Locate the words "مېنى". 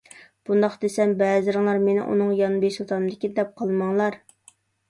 1.85-2.05